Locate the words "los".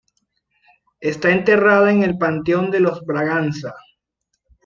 2.79-3.05